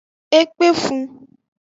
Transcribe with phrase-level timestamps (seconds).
[0.39, 1.01] E kpefun.